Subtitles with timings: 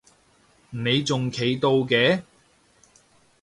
[0.71, 2.23] 你仲企到嘅？